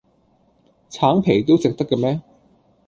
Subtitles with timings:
[0.89, 2.21] 橙皮都食得嘅咩